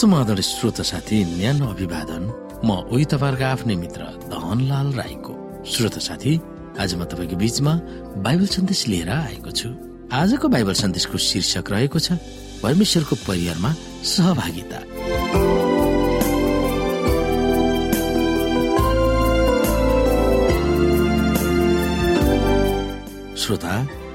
[0.00, 2.22] समाधान श्रोत साथी न्यानो अभिवादन
[2.64, 4.00] म उही तपाईँहरूको आफ्नै मित्र
[4.32, 5.32] धनलाल राईको।
[5.68, 6.32] श्रोत साथी
[6.80, 7.72] आज म तपाईँको बिचमा
[8.24, 9.68] बाइबल सन्देश लिएर आएको छु।
[10.08, 12.16] आजको बाइबल सन्देशको शीर्षक रहेको छ
[12.64, 13.70] परमेश्वरको परिवारमा
[14.00, 14.80] सहभागिता।
[23.36, 23.74] श्रोता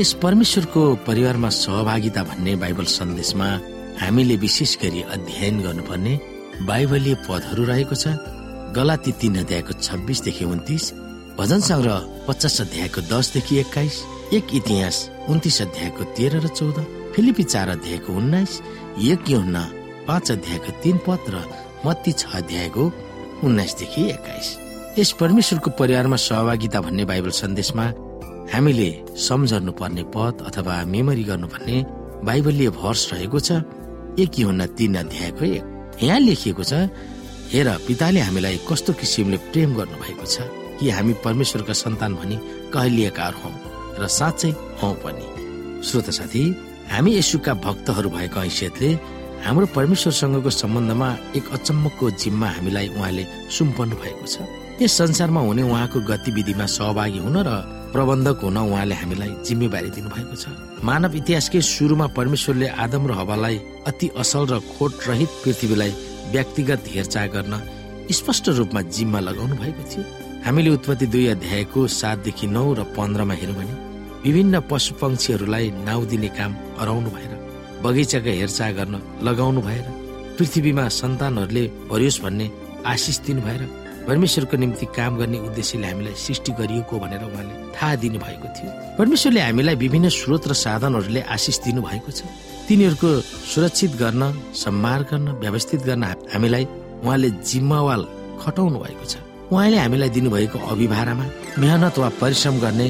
[0.00, 6.14] यस परमेश्वरको परिवारमा सहभागिता भन्ने बाइबल सन्देशमा हामीले विशेष गरी अध्ययन गर्नुपर्ने
[6.68, 8.06] बाइबलीय पदहरू रहेको छ।
[8.76, 10.84] गलाती तीन अध्यायको छब्बिसदेखि उन्तिस
[11.38, 13.96] भजन सङ्ग्रह पचास अध्यायको दसदेखि एक्काइस
[14.36, 14.96] एक इतिहास
[15.28, 16.78] उन्तिस अध्यायको तेह्र र चौध
[17.14, 18.52] फिलिपी चार अध्यायको उन्नाइस
[19.10, 19.56] एक हुन्न
[20.08, 21.36] पाँच अध्यायको तीन पद र
[21.86, 22.84] मत्ती छ अध्यायको
[23.44, 24.48] उन्नाइसदेखि एक्काइस।
[24.98, 27.86] यस परमेश्वरको परिवारमा सहभागिता भन्ने बाइबल सन्देशमा
[28.52, 28.90] हामीले
[29.26, 31.76] सम्झनु पर्ने पद अथवा मेमोरी गर्नुपर्ने
[32.24, 33.60] बाइबलीय भर्स रहेको छ।
[34.18, 36.72] एक हुन्न तीन अध्यायको एक यहाँ लेखिएको छ
[37.52, 40.48] हेर पिताले हामीलाई कस्तो किसिमले प्रेम गर्नु भएको छ
[40.80, 42.36] कि हामी परमेश्वरका सन्तान भनी
[42.72, 43.50] कहलिएका हौ
[44.00, 44.50] र साँच्चै
[44.80, 45.26] हौ पनि।
[45.88, 46.42] श्रोत साथी
[46.92, 48.90] हामी यसुका भक्तहरू भएको हैसियतले
[49.44, 53.24] हाम्रो परमेश्वरसँगको सम्बन्धमा एक अचम्मको जिम्मा हामीलाई उहाँले
[53.56, 54.36] सुम्पन्नु भएको छ।
[54.80, 57.50] यस संसारमा हुने उहाँको गतिविधिमा सहभागी हुन र
[57.96, 60.44] प्रबन्धक हुन उहाँले हामीलाई जिम्मेवारी दिनुभएको छ।
[60.84, 63.56] मानव इतिहासकै सुरुमा परमेश्वरले आदम र हवालाई
[63.88, 65.92] अति असल र खोट रहित पृथ्वीलाई
[66.32, 67.54] व्यक्तिगत हेरचाह गर्न
[68.18, 70.04] स्पष्ट रूपमा जिम्मा लगाउनु भएको थियो।
[70.44, 73.74] हामीले उत्पत्ति दुई अध्यायको सातदेखि नौ र पन्ध्रमा हेर्यौँ भने
[74.26, 77.32] विभिन्न पशु पक्षीहरूलाई नाउ दिने काम हराउनु भएर
[77.82, 79.86] बगैँचाको हेरचाह गर्न लगाउनु भएर
[80.36, 82.46] पृथ्वीमा सन्तानहरूले भरियोस् भन्ने
[82.92, 83.62] आशिष दिनु भएर
[84.06, 89.40] परमेश्वरको निम्ति काम गर्ने उद्देश्यले हामीलाई सृष्टि गरिएको भनेर उहाँले थाहा दिनु भएको थियो। परमेश्वरले
[89.40, 92.22] हामीलाई विभिन्न स्रोत र साधनहरूले आशिष दिनु भएको छ।
[92.68, 93.10] तिनीहरूको
[93.52, 94.22] सुरक्षित गर्न
[94.54, 96.64] सम्हार गर्न व्यवस्थित गर्न हामीलाई
[97.02, 98.02] उहाँले जिम्मावाल
[98.42, 99.16] खटाउनु भएको छ।
[99.52, 101.26] उहाँले हामीलाई दिनुभएको अभिभारामा
[101.58, 102.88] मेहनत वा परिश्रम गर्ने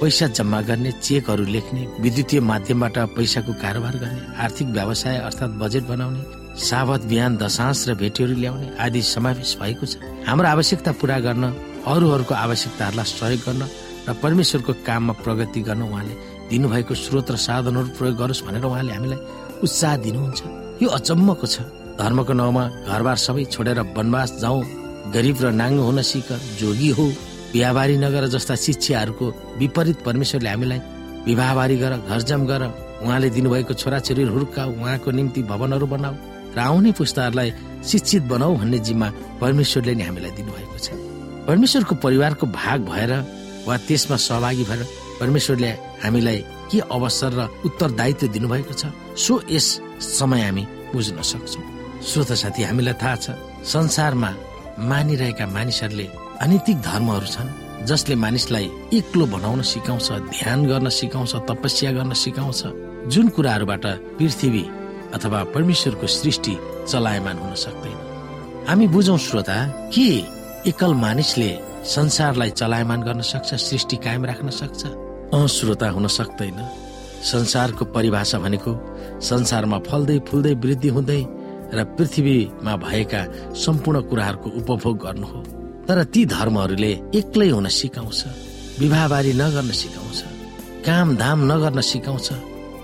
[0.00, 6.43] पैसा जम्मा गर्ने चेकहरू लेख्ने विद्युतीय माध्यमबाट पैसाको कारोबार गर्ने आर्थिक व्यवसाय अर्थात् बजेट बनाउने
[6.54, 11.44] साबत बिहान दशांश र भेटीहरू ल्याउने आदि समावेश भएको छ। हाम्रो आवश्यकता पूरा गर्न
[11.82, 13.62] अरूहरूको आवश्यकताहरूलाई सहयोग गर्न
[14.06, 16.14] र परमेश्वरको काममा प्रगति गर्न उहाँले
[16.50, 19.20] दिनुभएको स्रोत र साधनहरू प्रयोग गरोस् भनेर उहाँले हामीलाई
[19.64, 20.40] उत्साह दिनुहुन्छ।
[20.82, 21.56] यो अचम्मको छ।
[21.98, 24.62] धर्मको नाउँमा घरबार सबै छोडेर वनवास जाउँ।
[25.10, 26.28] गरिब र नाङ्गो हुन सिक
[26.60, 27.06] जोगी हो।
[27.52, 29.26] बिहाबारी नगर जस्ता शिक्षाहरूको
[29.58, 30.80] विपरीत परमेश्वरले हामीलाई
[31.26, 32.62] विवाहबारी गर घरजम गर।
[33.02, 36.14] उहाँले दिनुभएको छोराछोरीहरू हुर्का उहाँको निम्ति भवनहरू बनाऊ।
[36.56, 37.50] र आउने पुस्ताहरूलाई
[37.90, 39.08] शिक्षित बनाऊ भन्ने जिम्मा
[39.40, 40.88] परमेश्वरले नै हामीलाई दिनुभएको छ।
[41.48, 43.12] परमेश्वरको परिवारको भाग भएर
[43.66, 44.82] वा त्यसमा सहभागी भएर
[45.20, 45.70] परमेश्वरले
[46.04, 46.38] हामीलाई
[46.70, 49.68] के अवसर र उत्तरदायित्व दिनुभएको छ सो यस
[50.00, 51.64] समय हामी बुझ्न सक्छौँ।
[52.08, 53.26] श्रोत साथी हामीलाई थाहा छ
[53.64, 54.30] संसारमा
[54.90, 56.06] मानिरहेका मानिसहरूले
[56.44, 57.50] अनैतिक धर्महरू छन्
[57.88, 58.66] जसले मानिसलाई
[58.98, 62.60] एक्लो बनाउन सिकाउँछ ध्यान गर्न सिकाउँछ तपस्या गर्न सिकाउँछ।
[63.12, 63.86] जुन कुराहरूबाट
[64.18, 64.64] पृथ्वी
[65.14, 66.56] अथवा परमेश्वरको सृष्टि
[66.88, 67.98] चलायमान हुन सक्दैन।
[68.68, 69.58] हामी बुझौँ श्रोता
[69.94, 70.08] के
[70.68, 71.50] एकल मानिसले
[71.86, 74.84] संसारलाई चलायमान गर्न सक्छ सृष्टि कायम राख्न सक्छ?
[75.34, 76.58] अ श्रोता हुन सक्दैन।
[77.22, 78.72] संसारको परिभाषा भनेको
[79.20, 81.22] संसारमा फल्दै फुल्दै वृद्धि हुँदै
[81.74, 83.22] र पृथ्वीमा भएका
[83.54, 85.40] सम्पूर्ण कुराहरूको उपभोग गर्नु हो।
[85.88, 88.24] तर ती धर्महरूले एक्लै हुन सिकाउँछ
[88.80, 90.20] विवाहबारी नगर्न सिकाउँछ
[90.86, 92.28] काम धाम नगर्न सिकाउँछ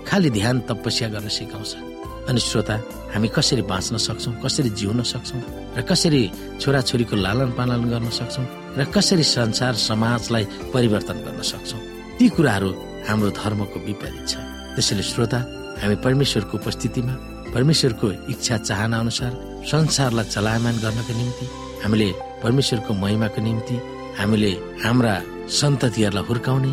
[0.07, 1.90] खालि ध्यान तपस्या गर्न सिकाउँछ।
[2.29, 2.75] अनि श्रोता
[3.13, 5.41] हामी कसरी बाँच्न सक्छौँ कसरी जिउन सक्छौँ
[5.77, 6.21] र कसरी
[6.61, 8.45] छोराछोरीको लालन पालन गर्न सक्छौँ
[8.77, 11.81] र कसरी संसार समाजलाई परिवर्तन गर्न सक्छौँ
[12.17, 12.69] ती कुराहरू
[13.07, 14.33] हाम्रो धर्मको विपरीत छ।
[14.75, 15.39] त्यसैले श्रोता
[15.81, 17.13] हामी परमेश्वरको उपस्थितिमा
[17.55, 19.31] परमेश्वरको इच्छा चाहना अनुसार
[19.71, 21.45] संसारलाई चलायमान गर्नको निम्ति
[21.83, 22.09] हामीले
[22.43, 23.75] परमेश्वरको महिमाको निम्ति
[24.19, 24.51] हामीले
[24.85, 25.15] हाम्रा
[25.59, 26.71] सन्ततिहरूलाई हुर्काउने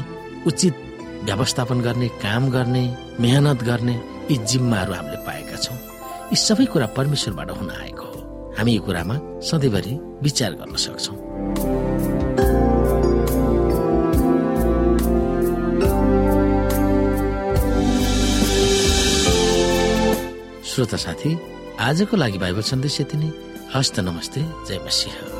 [0.49, 0.75] उचित
[1.27, 2.85] व्यवस्थापन गर्ने काम गर्ने
[3.21, 3.97] मेहनत गर्ने
[4.31, 5.77] यी जिम्माहरू हामीले पाएका छौँ।
[6.31, 8.19] यी सबै कुरा परमेश्वरबाट हुन आएको हो।
[8.59, 11.17] हामी यो कुरामा सधैँभरि विचार गर्न सक्छौँ।
[20.69, 21.33] श्रोता साथी
[21.81, 23.33] आजको लागि बाइबल सन्देश यति नै।
[23.75, 25.38] हस्त नमस्ते जय मसिंह।